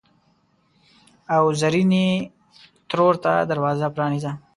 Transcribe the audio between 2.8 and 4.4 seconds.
ترور ته دروازه پرانیزه!